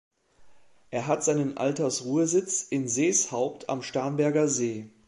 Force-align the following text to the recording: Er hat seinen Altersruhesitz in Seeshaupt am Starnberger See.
Er 0.89 1.05
hat 1.05 1.23
seinen 1.23 1.57
Altersruhesitz 1.57 2.63
in 2.63 2.87
Seeshaupt 2.87 3.69
am 3.69 3.83
Starnberger 3.83 4.47
See. 4.47 4.89